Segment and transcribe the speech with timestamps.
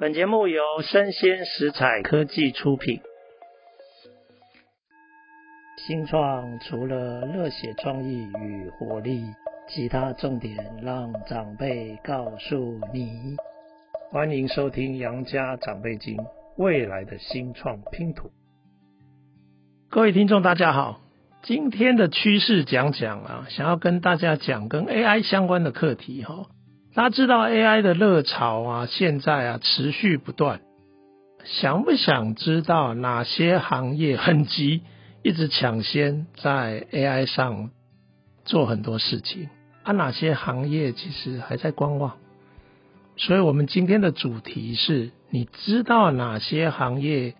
[0.00, 3.00] 本节目由生鲜食材科技出品。
[5.76, 9.24] 新创除了热血创意与活力，
[9.68, 13.34] 其他重点让长辈告诉你。
[14.12, 16.16] 欢迎收听《杨家长辈经》，
[16.56, 18.30] 未来的新创拼图。
[19.90, 21.00] 各位听众，大家好，
[21.42, 26.46] 今天的趋势讲讲啊，想要跟大家讲跟 AI 相关的课题哈。
[26.94, 30.60] 大家知道 AI 的热潮啊，现在啊持续不断。
[31.44, 34.82] 想不想知道哪些行业很急，
[35.22, 37.70] 一直抢先在 AI 上
[38.44, 39.48] 做很多事情？
[39.84, 42.16] 啊，哪些行业其实还在观望？
[43.16, 47.34] 所以我们今天的主题是：你知道哪些行业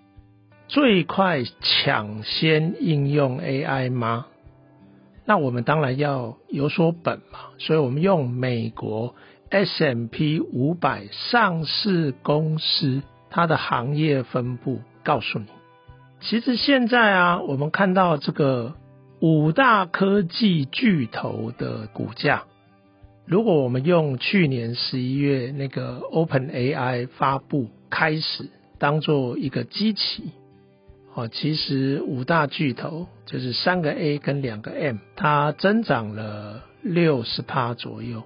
[0.69, 4.27] 最快抢先应用 AI 吗？
[5.24, 9.15] 那我们当然要有所本嘛，所以我们用美国。
[9.51, 15.47] S M P 五百上市公司，它的行业分布告诉你，
[16.21, 18.74] 其实现在啊，我们看到这个
[19.21, 22.45] 五大科技巨头的股价，
[23.24, 30.24] 如果我们用去年十一月那个 OpenAI 发布开始当做一个基期，
[31.15, 38.24] 哦，其实五大巨头就是三个 A 跟两个 M，它增长了六十趴左右。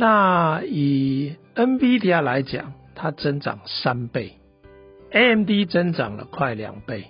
[0.00, 4.38] 那以 NVIDIA 来讲，它增长三倍
[5.10, 7.06] ，AMD 增长了快两倍，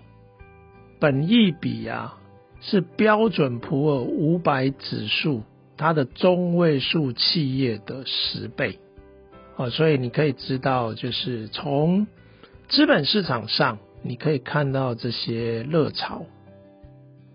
[0.99, 2.17] 本益比啊
[2.63, 5.43] 是标准普尔五百指数
[5.77, 8.79] 它的中位数企业的十倍，
[9.57, 12.07] 哦，所以你可以知道，就是从
[12.69, 16.25] 资本市场上你可以看到这些热潮。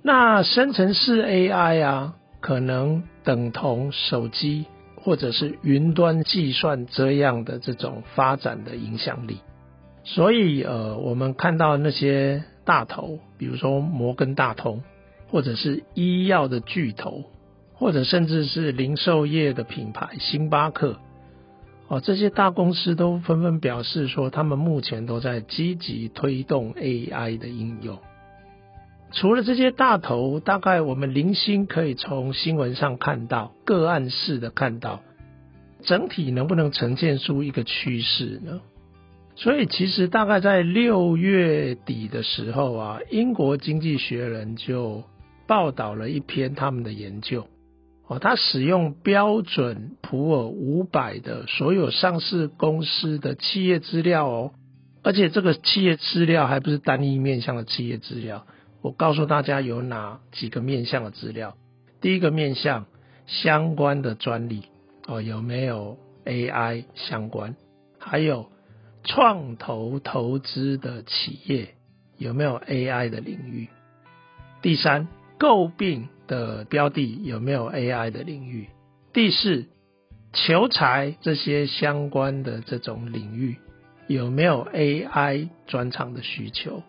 [0.01, 4.65] 那生成式 AI 啊，可能等同手机。
[5.03, 9.39] 或者是云端计算这样的这种发展的影响力，
[10.05, 14.81] 所以呃，我们看到那些大头，比如说摩根大通，
[15.29, 17.25] 或者是医药的巨头，
[17.73, 20.97] 或者甚至是零售业的品牌星巴克，
[21.89, 27.99] 哦，这些大公司都纷纷表示说，他们目前都在积极推动 AI 的应用。
[29.13, 35.01] 除了这些大头，大概我们零星可以从新闻上看到，个案式的看到，
[35.83, 38.61] 整体能不能呈现出一个趋势呢？
[39.35, 45.03] 所以其实大概在六月底的时候啊，英国经济学人就
[45.47, 47.47] 报道了一篇他们的研究，
[48.07, 54.51] 哦，他使用标准普尔五百的所有上市公司的企业资料哦，
[55.03, 58.45] 而且这个企业资料还不是单一面向的企业资料。
[58.83, 61.55] 我告诉大家有哪几个面向的资料。
[62.02, 62.86] 第一个面向
[63.26, 64.64] 相关的专利
[65.08, 67.55] 哦，有没有 AI 相关？
[67.98, 68.52] 还有
[69.05, 71.76] 创投投资的企业
[72.17, 73.70] 有没有 AI 的领域？
[74.61, 75.08] 第三，
[75.39, 78.67] 诟病的标的有没有 AI 的领域？
[79.14, 79.66] 第四，
[80.33, 83.60] 求财这些相关的这种领域
[84.08, 86.83] 有没有 AI 专长的需求？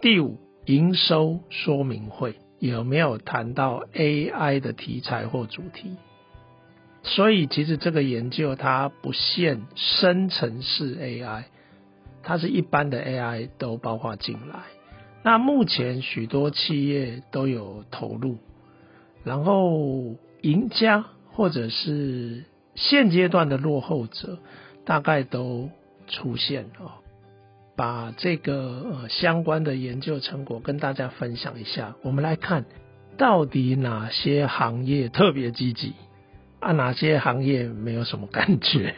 [0.00, 0.38] 第五。
[0.68, 5.96] 营收说明会有没有谈到 AI 的题材或主题？
[7.02, 11.44] 所以其实这个研究它不限生成式 AI，
[12.22, 14.60] 它是一般的 AI 都包括进来。
[15.22, 18.36] 那目前许多企业都有投入，
[19.24, 24.38] 然后赢家或者是现阶段的落后者，
[24.84, 25.70] 大概都
[26.08, 26.96] 出现了。
[27.78, 28.54] 把这个
[28.90, 31.94] 呃相关的研究成果跟大家分享一下。
[32.02, 32.64] 我们来看，
[33.16, 35.94] 到底哪些行业特别积极
[36.58, 36.72] 啊？
[36.72, 38.96] 哪些行业没有什么感觉？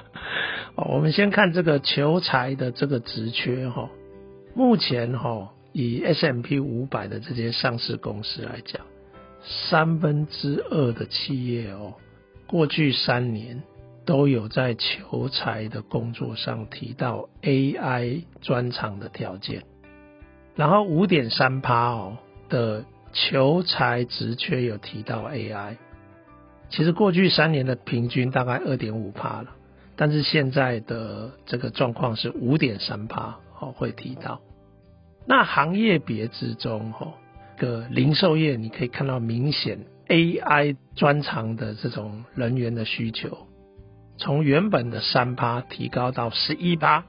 [0.74, 3.90] 我们先看这个求财的这个职缺哈。
[4.54, 8.86] 目前哈，以 S M P 五百的这些上市公司来讲，
[9.42, 11.92] 三分之二的企业哦，
[12.46, 13.62] 过去三年。
[14.08, 19.64] 都有在求财的工作上提到 AI 专长的条件，
[20.56, 22.16] 然后五点三趴哦
[22.48, 25.76] 的求财职缺有提到 AI，
[26.70, 29.50] 其实过去三年的平均大概二点五趴了，
[29.94, 34.40] 但是现在的这个状况是五点三趴哦会提到。
[35.26, 37.12] 那行业别之中哦，
[37.58, 43.36] 个零售业你可以看到明显 AI 专长的这种人员的需求。
[44.18, 47.04] 从原本的三趴提高到十一趴，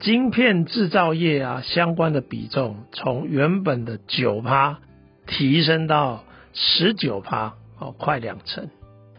[0.00, 4.78] 晶片制造业啊相关的比重从原本的九趴
[5.26, 8.68] 提升到十九趴，哦，快两成。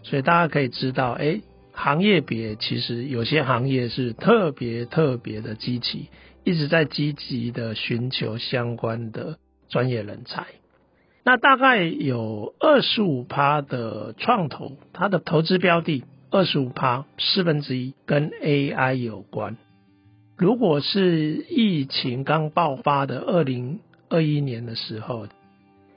[0.04, 1.42] 所以大家可以知道，哎，
[1.74, 6.10] 行业别其实有些行业是特别特别的积极，
[6.44, 9.38] 一直在积极的寻求相关的
[9.69, 10.46] 专业人才。
[11.25, 19.58] 那大概有二十五趴的创投，它的投资标的二十五趴四分之一跟 AI 有关。
[20.38, 23.80] 如果是疫情刚爆发的二零
[24.10, 25.28] 二一年的时候，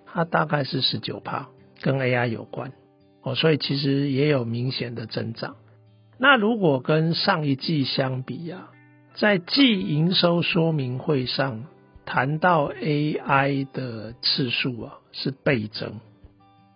[0.06, 1.48] 它大概是十九趴
[1.82, 2.72] 跟 AI 有关
[3.22, 5.56] 哦，所以其实也有明显的增长。
[6.18, 8.70] 那如果跟上一季相比啊，
[9.14, 11.64] 在季营收说明会上。
[12.06, 16.00] 谈到 AI 的次数啊是倍增，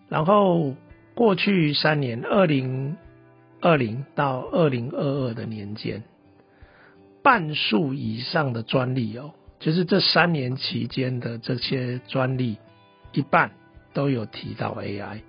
[0.08, 0.76] 然后
[1.16, 2.96] 过去三年，二零
[3.64, 6.02] 二零到二零二二的年间，
[7.22, 12.58] 半数以上的专利哦，就是这三年期间的这些专利，
[13.12, 13.52] 一半
[13.94, 15.20] 都有提到 AI。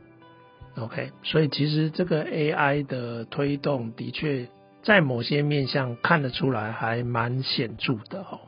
[0.78, 4.50] OK，所以其实这个 AI 的推动的确
[4.84, 8.42] 在某些面向看得出来，还蛮显著的哦。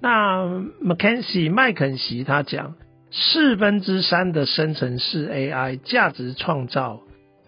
[0.00, 0.46] 那
[0.82, 2.76] McKinsey 麦肯锡他讲，
[3.10, 7.02] 四分之三的生成式 AI 价值创造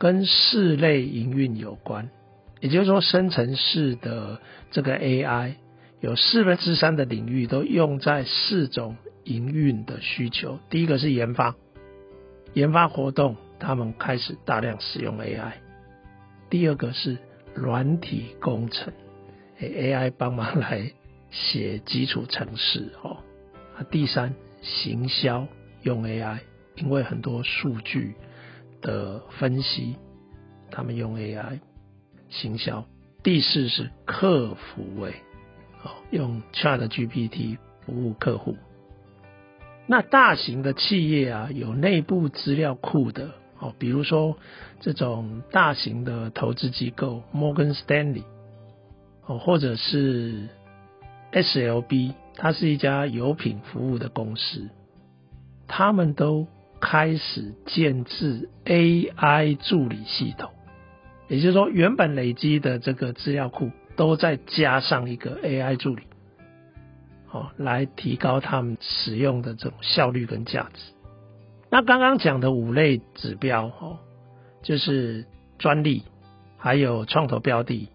[0.05, 2.11] 跟四类营运有关，
[2.61, 4.39] 也就是说，生成式的
[4.71, 5.55] 这个 AI
[6.01, 10.59] 有四分之三的领域都用在四种营运的需求。
[10.69, 11.57] 第一个是研发，
[12.53, 15.53] 研发活动他们开始大量使用 AI。
[16.51, 17.17] 第二个是
[17.55, 18.93] 软体工程
[19.59, 20.93] ，AI 帮忙来。
[21.31, 23.17] 写基础程式哦，
[23.91, 25.49] 第三行销
[25.81, 26.41] 用 AI，
[26.77, 28.15] 因为很多数据
[28.85, 29.97] 的分析，
[30.71, 31.59] 他们用 AI
[32.29, 32.85] 行销。
[33.25, 35.17] 第四是客服位，
[35.83, 38.57] 哦，用 ChatGPT 服务客户。
[39.89, 44.39] 那大型的企业啊，有内部资料库的哦，比如说
[44.79, 48.23] 这种大型的投资机构 Morgan Stanley
[49.27, 50.47] 哦，或者是。
[51.33, 54.69] SLB，它是一家油品服务的公司，
[55.67, 56.47] 他们都
[56.85, 60.51] 开始建置 AI 助理系统，
[61.29, 66.03] 也就是说，原本累积的这个资料库都再加上一个 AI 助理，
[67.31, 70.93] 哦，来提高他们使用的这种效率跟价值。
[71.71, 73.99] 那刚刚讲的五类指标，哦，
[74.63, 75.25] 就是
[75.59, 76.03] 专利，
[76.59, 77.89] 还有创投标的，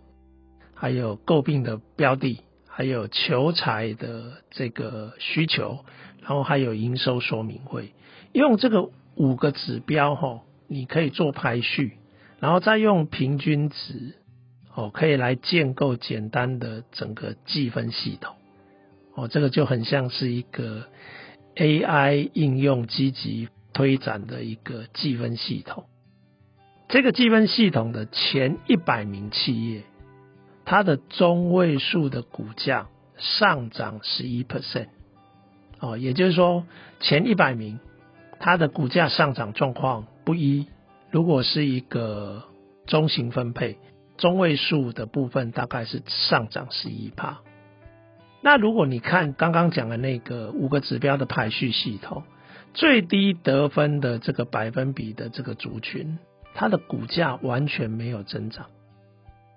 [0.74, 2.41] 还有诟病的标的。
[2.71, 5.80] 还有求财的这个需求，
[6.21, 7.91] 然后还有营收说明会，
[8.34, 11.98] 用这个五个指标哈，你可以做排序，
[12.40, 14.16] 然后再用平均值
[14.74, 18.36] 哦，可以来建构简单的整个计分系统
[19.16, 20.86] 哦，这个就很像是一个
[21.56, 25.86] AI 应用积极推展的一个计分系统。
[26.88, 29.84] 这个计分系统的前一百名企业。
[30.66, 34.90] 它的中位数的股价上涨十一 percent，
[35.80, 36.64] 哦，也就是说
[37.00, 37.80] 前一百名
[38.39, 40.68] 它的股价上涨状况不一。
[41.12, 42.44] 如果是一个
[42.86, 43.77] 中型分配，
[44.18, 47.39] 中位数的部分大概是上涨十一趴。
[48.41, 52.24] 那如果你看刚刚讲的那个五个指标的排序系统，
[52.74, 56.19] 最低得分的这个百分比的这个族群，
[56.53, 58.68] 它的股价完全没有增长。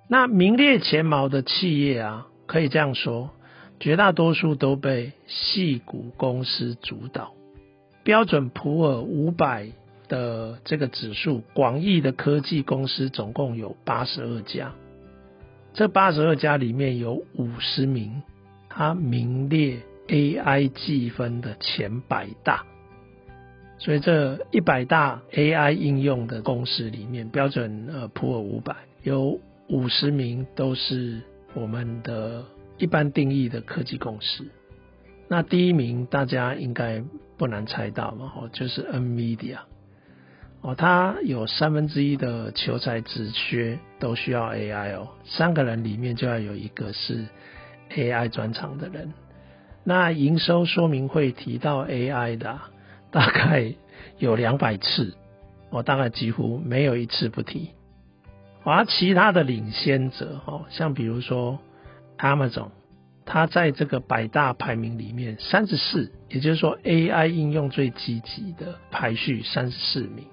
[0.08, 3.31] 那名列前茅的企业啊，可以这样说，
[3.79, 7.34] 绝大多数都被矽谷公司主导。
[8.05, 9.69] 标准普尔五百
[10.09, 14.73] 的这个指数，广义的科技公司总共有八十二家，
[15.75, 18.23] 这八十二家里面有五十名，
[18.69, 22.65] 它名列 AI 计分的前百大。
[23.79, 29.41] 所以这一百大 AI 应用的公司里面，标准呃普尔五百有。
[29.69, 31.23] 五十名都是
[31.55, 32.44] 我们的
[32.77, 34.44] 一般定义的科技公司，
[35.34, 37.03] 那第一名大家应该
[37.39, 39.60] 不难猜到嘛，哦，就是 NVIDIA，
[40.60, 47.24] 哦，它有三分之一的求才职缺都需要 AI 哦，三个人里面就要有一个是
[47.96, 49.15] AI 专长的人。
[49.84, 52.58] 那营收说明会提到 AI 的
[53.10, 53.72] 大概
[54.19, 55.15] 有两百次，
[55.70, 57.70] 我大概几乎没有一次不提。
[58.65, 61.58] 而其他的领先者，哦，像比如说
[62.19, 62.69] Amazon，
[63.24, 70.26] 它在这个百大排名里面三十四，也就是说 AI 应用最积极的排序三十四名。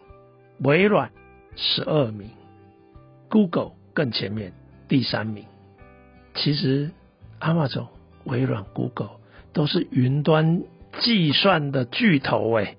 [0.60, 1.12] 微软
[1.56, 2.30] 十二名
[3.30, 4.54] ，Google 更前面
[4.88, 5.46] 第三名。
[6.34, 6.92] 其实
[7.40, 7.88] Amazon、
[8.26, 9.20] 微软、Google
[9.54, 10.64] 都是云端
[11.00, 12.78] 计算的巨头，诶，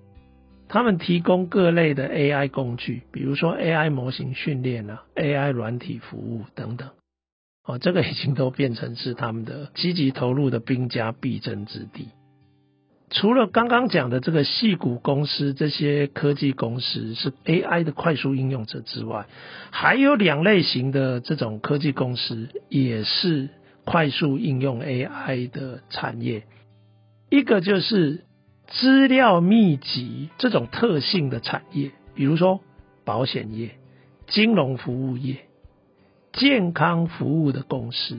[0.68, 6.88] 他们提供各类的 AI 工具，比如说 AI 模型训练啊，AI 软体服务等等。
[7.70, 12.08] 哦，这个已经都变成是他们的积极投入的兵家必争之地。
[13.10, 19.26] 除了刚刚讲的这个矽谷公司这些科技公司是 AI 的快速应用者之外，
[19.70, 23.48] 还有两类型的这种科技公司也是
[23.84, 26.44] 快速应用 AI 的产业。
[27.30, 28.24] 一个就是
[28.66, 32.60] 资料密集这种特性的产业，比如说
[33.04, 33.70] 保险业、
[34.26, 35.36] 金融服务业、
[36.32, 38.18] 健康服务的公司，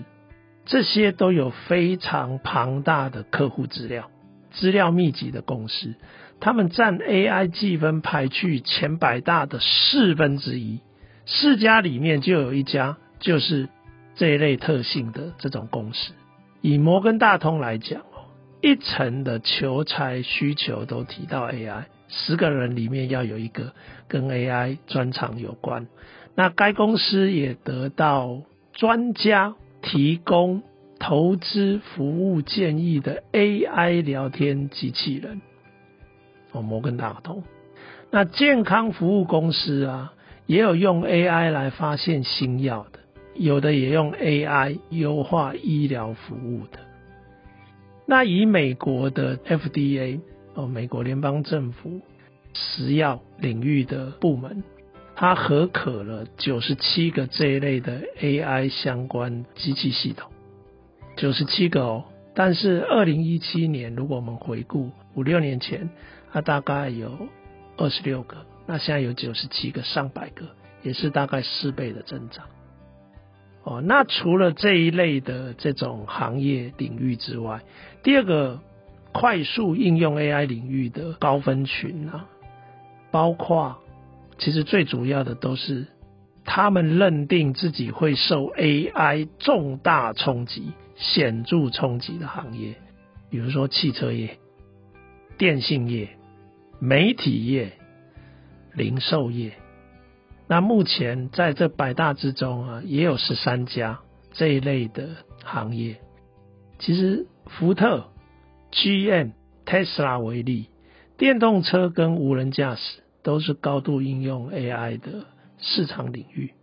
[0.66, 4.10] 这些都有非常庞大的客户资料。
[4.52, 5.96] 资料密集的公司，
[6.42, 10.82] 他们占 AI 计分排序前百大的四分之一，
[11.26, 13.70] 四家里面就有一家就是
[14.16, 16.12] 这一类特性的这种公司。
[16.60, 18.28] 以摩根大通来讲哦，
[18.62, 23.74] 一层的求才需求都提到 AI，十个人里面要有一个
[24.10, 25.88] 跟 AI 专长有关。
[26.36, 28.42] 那该公司也得到
[28.74, 30.64] 专家提供。
[31.04, 35.42] 投资服务建议的 AI 聊天机器人，
[36.52, 37.42] 哦，摩根大通。
[38.12, 40.14] 那健康服务公司啊，
[40.46, 43.00] 也有用 AI 来发现新药的，
[43.34, 46.78] 有的也用 AI 优化医疗服务的。
[48.06, 50.20] 那以美国的 FDA
[50.54, 52.00] 哦，美国联邦政府
[52.54, 54.64] 食药领域的部门，
[55.22, 60.32] 它合可了九十七个这一类的 AI 相关机器系统。
[61.16, 65.92] 九十七个哦，但是二零一七年，如果我们回顾五六年前，
[66.32, 67.28] 它大概有
[67.78, 70.48] 二十六个，那现在有九十七个，上百个，
[70.82, 72.48] 也是大概四倍的增长。
[73.62, 77.62] 哦，那除了这一类的这种行业领域之外，
[78.02, 78.60] 第二个
[79.12, 82.26] 快速应用 AI 领域的高分群啊，
[83.12, 83.78] 包括
[84.42, 85.88] 其实最主要的都是
[86.44, 90.74] 他们认定自己会受 AI 重大冲击。
[90.98, 92.76] 显著冲击的行业，
[93.32, 94.38] 比如说汽车业、
[95.36, 96.10] 电信业、
[96.80, 97.72] 媒体业、
[98.76, 99.54] 零售业。
[100.48, 104.02] 那目前在这百大之中啊，也有十三家
[104.34, 105.10] 这一类的
[105.44, 106.00] 行业。
[106.78, 108.12] 其实福特、
[108.72, 109.32] GM、
[109.66, 110.68] Tesla 为例，
[111.18, 115.26] 电动车跟无人驾驶都是高度应用 AI 的
[115.58, 116.54] 市场领域。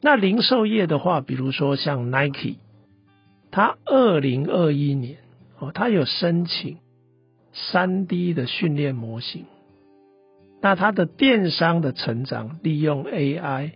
[0.00, 2.56] 那零售业的话，比如说像 Nike。
[3.54, 5.18] 他二零二一年
[5.58, 6.78] 哦，他有申请
[7.52, 9.44] 三 D 的训练模型。
[10.62, 13.72] 那他的电商的成长，利用 AI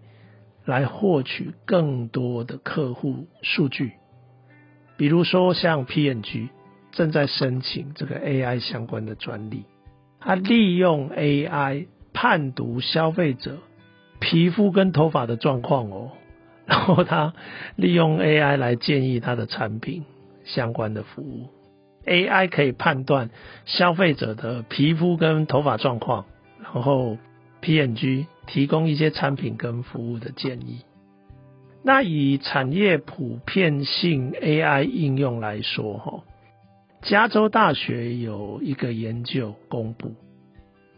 [0.65, 3.93] 来获取更多的客户数据。
[4.97, 6.49] 比如说像 PNG，
[6.93, 9.65] 正在申请这个 AI 相关的专利，
[10.27, 13.59] 他利用 AI 判读消费者
[14.19, 16.11] 皮肤跟头发的状况哦。
[16.67, 17.33] 然后他
[17.77, 20.05] 利用 AI 来建议他的产品
[20.45, 21.49] 相关的服务
[22.05, 23.31] ，AI 可以判断
[23.67, 26.25] 消费者的皮肤跟头发状况，
[26.61, 27.19] 然后
[27.63, 30.81] PNG 提供一些产品跟服务的建议。
[31.85, 36.25] 那以产业普遍性 AI 应用来说，哈，
[37.03, 40.15] 加州大学有一个研究公布，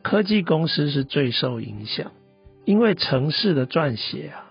[0.02, 2.12] 科技公司是最受影响，
[2.64, 4.44] 因为城市的撰写啊。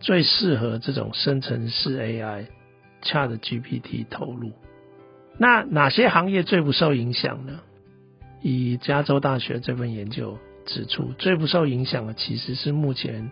[0.00, 4.50] 最适合这种生成式 AI，ChatGPT 投入。
[5.38, 7.60] 那哪些行业最不受影响呢？
[8.40, 13.30] 以加州大学这份研究指出，最不受影响的其实是目前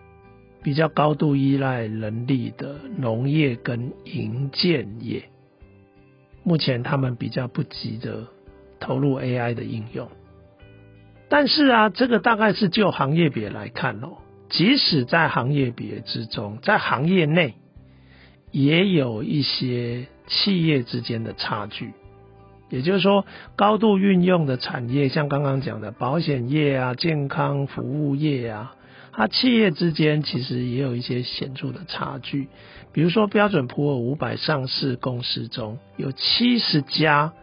[0.63, 5.29] 比较高度依赖人力的农业跟营建业。
[6.43, 8.27] 目前他们比较不急着
[8.79, 10.09] 投入 AI 的应用。
[11.29, 14.17] 但是啊，这个大概是就行业别来看哦。
[14.49, 17.55] 即使在行业别之中，在行业内
[18.51, 21.93] 也有一些企业之间的差距。
[22.69, 28.75] 也就是说，高度运用的产业，像刚刚讲的保险业啊、健康服务业啊，
[29.13, 32.47] 它企业之间其实也有一些显著的差距。
[32.93, 37.33] 比如说，标准普尔五百上市公司中有七十家，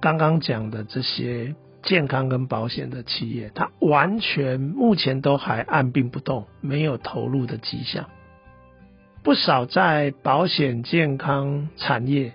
[0.00, 1.54] 刚刚讲的这些。
[1.86, 8.08] 健康跟保险的企业，它完全目前都还按兵不动，没有投入的迹象。
[9.22, 12.32] 不少在保险健康产业，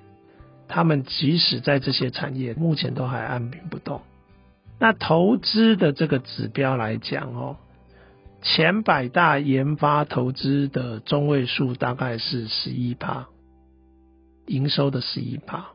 [0.67, 4.01] 他们即使在这些产业，目前都还按兵不动。
[4.77, 7.57] 那投资的这个指标来讲哦，
[8.41, 13.27] 前百大研发投资的中位数大概是十一趴，
[14.47, 15.67] 营收的十一趴。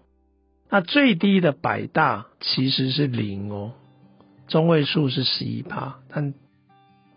[0.71, 3.73] 那最低的百大其实是零哦，
[4.49, 6.35] 中位数是十一趴，但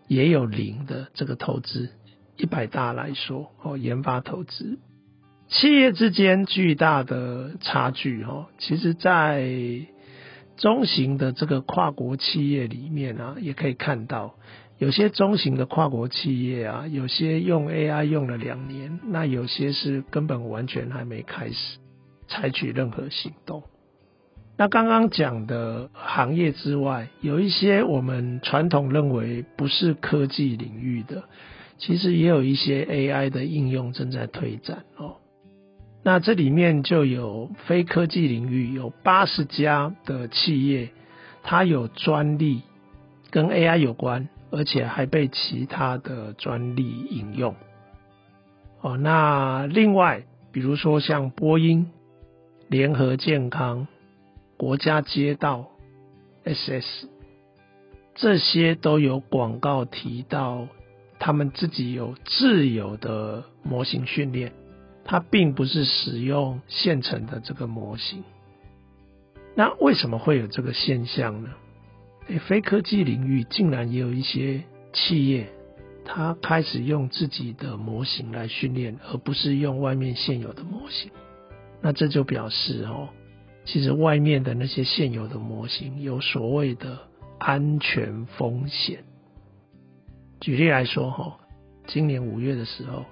[0.06, 1.90] 也有零的这个投资。
[2.36, 4.78] 一百大来说，哦，研发投资，
[5.48, 9.50] 企业之间巨大的差距，哦，其实在
[10.56, 14.36] 中型的这个跨国企业里面啊，也可以看到，
[14.78, 21.78] 有些中型的跨国企业啊，有些用 AI 用了两年，那有些是根本完全还没开始
[22.28, 23.64] 采取任何行动。
[24.56, 31.24] 那刚刚讲的行业之外，有一些我们传统认为不是科技领域的。
[31.78, 35.18] 其实也有一些 AI 的应用正在推展哦。
[36.02, 40.88] 那这里面就有非科技领域有八十家的企业，
[41.44, 42.62] 它有专利
[43.30, 47.54] 跟 AI 有关，而且还被其他的专利引用。
[48.80, 51.90] 哦，那另外比如说像波音、
[52.68, 53.86] 联合健康、
[54.56, 55.68] 国家街道、
[56.44, 57.08] SS，
[58.14, 60.68] 这些都有广告提到。
[61.20, 64.52] 他们自己有自有的模型训练，
[65.04, 68.22] 它并不是使用现成的这个模型。
[69.56, 71.50] 那为什么会有这个现象呢？
[72.28, 75.48] 诶，非科技领域竟然也有一些企业，
[76.04, 81.10] 它开始用自己的模型来训练，而不是用外面现有的模型。
[81.80, 83.08] 那这就表示哦，
[83.64, 86.98] 其实外面的那些现有的模型有所谓的
[87.38, 89.04] 安全风险。
[90.40, 91.38] 举例来说，哈，
[91.86, 93.06] 今年五月的时候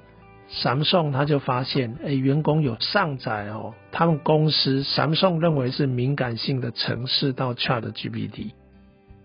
[0.51, 8.51] ，Samsung 他就发现，哎，员工有上载哦，他们公司 Samsung 认为是敏感性的城市到 ChatGPT。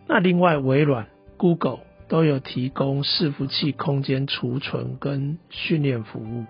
[0.07, 6.45] 那另外，微软、Google 都有提供伺服器空间储存跟训练服务，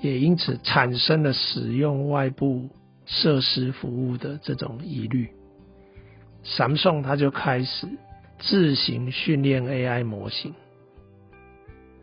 [0.00, 2.68] 也因此产生了使用外部
[3.04, 5.30] 设施服务的这种疑虑。
[6.44, 7.88] Samsung 他就开始。
[8.38, 10.52] 自行训练 AI 模型。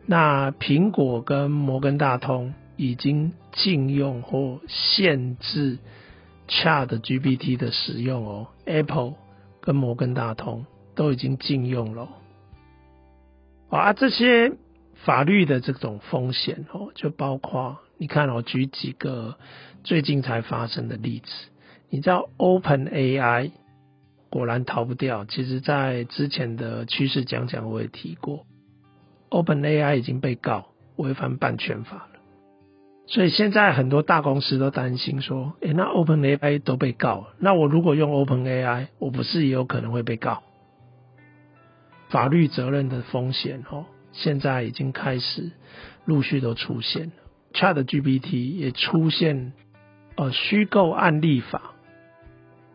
[0.04, 5.78] 那苹果跟摩根大通已经禁用或限制
[6.48, 8.48] ChatGPT 的使用哦。
[8.64, 9.14] Apple
[9.64, 12.06] 跟摩根大通都已经禁用了。
[13.70, 14.52] 啊，这些
[14.92, 19.38] 法律的这种风险哦，就包括你看我举几个
[19.82, 21.30] 最近才发生的例子。
[21.88, 23.52] 你知道 OpenAI？
[24.28, 25.24] 果然逃不掉。
[25.24, 28.44] 其实，在之前的趋势讲讲，我也提过
[29.30, 32.13] ，OpenAI 已经被告违反版权法了。
[33.06, 40.42] 所以现在很多大公司都担心说：“诶，那 OpenAI 都被告，那我如果用 OpenAI，我不是也有可能会被告？”
[42.08, 45.50] 法律责任的风险哦，现在已经开始
[46.04, 47.12] 陆续都出现了。
[47.52, 49.52] ChatGPT 也出现
[50.16, 51.72] 呃虚构案例法。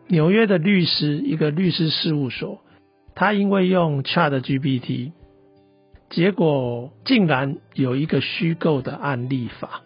[0.07, 2.61] 纽约的律师，一个律师事务所，
[3.15, 5.11] 他因为用 ChatGPT，
[6.09, 9.81] 结果竟然有一个虚构的案例法，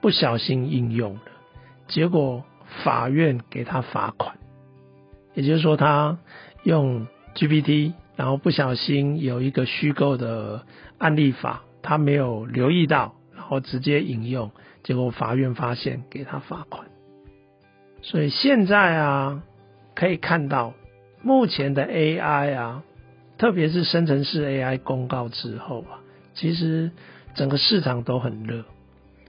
[0.00, 1.22] 不小心应用了，
[1.86, 2.44] 结果
[2.84, 4.36] 法院给他罚款。
[5.34, 6.18] 也就是说，他
[6.62, 10.64] 用 GPT，然后不小心有一个虚构的
[10.98, 14.50] 案例法，他没有留意到，然后直接引用，
[14.82, 16.86] 结果法院发现，给他罚款。
[18.02, 19.42] 所以现在啊，
[19.94, 20.74] 可以看到
[21.22, 22.82] 目前的 AI 啊，
[23.36, 25.98] 特别是生成式 AI 公告之后啊，
[26.34, 26.90] 其实
[27.34, 28.64] 整个市场都很热。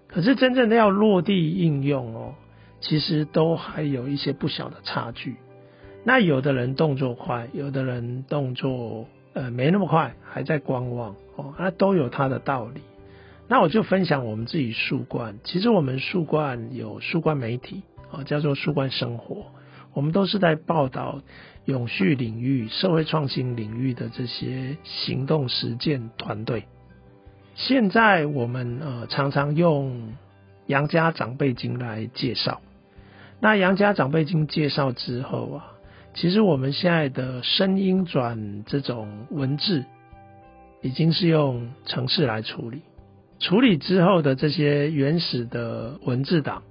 [0.09, 2.33] 可是真正的要落地应用哦，
[2.81, 5.35] 其实都还有一些不小的差距。
[6.03, 12.81] 那有的人动作快，有的人动作呃没那么快，还在观望哦，那都有它的道理。
[13.47, 17.83] 那我就分享我们自己树冠，其实我们树冠有树冠媒体。
[18.11, 19.45] 啊，叫做树冠生活，
[19.93, 21.21] 我们都是在报道
[21.65, 26.65] 永续领域、社会创新领域的这些行动实践团队。
[27.59, 30.13] 现在我们呃常常用
[30.67, 32.61] 杨家长辈经来介绍。
[33.41, 35.73] 那杨家长辈经介绍之后啊，
[36.13, 39.83] 其实我们现在的声音转这种文字，
[40.81, 42.81] 已经是用程式来处理，
[43.39, 46.63] 处理之后的这些原始的文字档。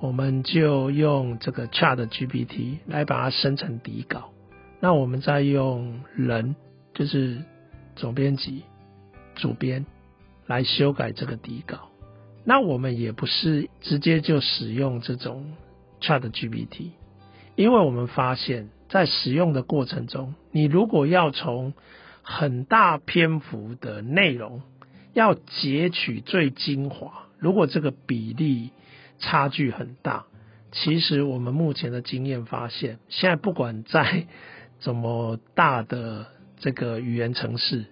[0.00, 4.32] 我们就用这个 ChatGPT 来把它生成底稿，
[4.80, 6.56] 那我们再用人，
[6.92, 7.38] 就是
[7.96, 8.64] 总编辑、
[9.34, 9.86] 主编
[10.50, 11.90] 来修改这个底稿。
[12.44, 15.52] 那我们也不是直接就使用这种
[16.00, 16.90] ChatGPT，
[17.54, 21.72] 因为我们发现，在使用的过程中，你如果要从
[22.22, 24.62] 很大篇幅的内容
[25.12, 28.70] 要截取最精华，如果这个比例，
[29.20, 30.24] 差距很大。
[30.72, 34.26] 其实我们目前的经验发现，现在不管在
[34.80, 36.26] 怎么大的
[36.58, 37.84] 这个语言城市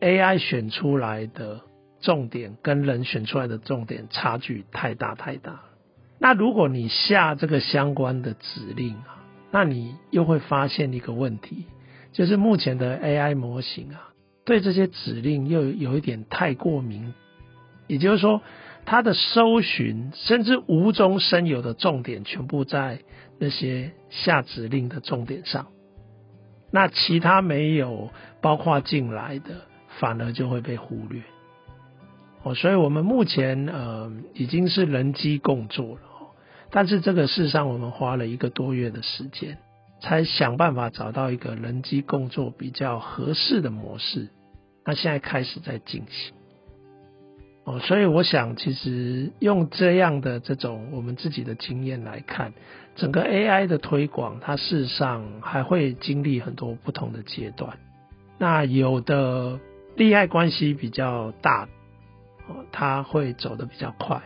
[0.00, 1.60] ，AI 选出来的
[2.06, 5.62] 重点跟人选出来的重点差距太大太大。
[6.20, 11.64] 那如果你下这个相关的指令啊，那你又会发现一个问题，
[12.12, 14.12] 就是目前的 AI 模型啊，
[14.44, 17.12] 对这些指令又有一点太过敏，
[17.88, 18.40] 也就是说，
[18.84, 23.00] 它的搜寻甚至无中生有的重点全部在
[23.40, 25.66] 那些下指令的重点上，
[26.70, 29.62] 那其他没有包括进来的，
[29.98, 31.20] 反而就会被忽略。
[32.46, 36.00] 哦，所以我们目前呃已经是人机共作了。
[36.70, 39.58] 但是这个事实上，我们花了一个多月的时间，
[40.00, 44.28] 才想办法找到一个人机共作比较合适的模式。
[44.84, 46.34] 那现在开始在进行。
[47.64, 52.52] 哦，所以我想，其实用这样的这种我们自己的经验来看，
[52.94, 57.76] 整个 AI 的推广，它事实上还会经历很多不同的阶段。
[58.38, 59.58] 那有的
[59.96, 61.68] 利害关系比较大，
[62.48, 64.22] 哦，它会走得比较快。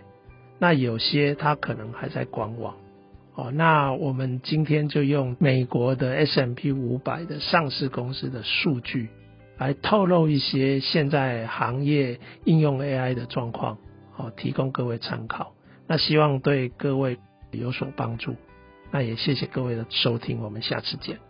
[0.58, 2.76] 那有些它可能还在观望。
[3.34, 9.08] 哦，那我们今天就用美国的 S M P 五百的上市公司的数据。
[9.56, 13.76] 来透露一些现在行业应用 AI 的状况，
[14.16, 15.52] 哦，提供各位参考。
[15.86, 17.18] 那希望对各位
[17.50, 18.36] 有所帮助。
[18.90, 21.29] 那也谢谢各位的收听，我们下次见。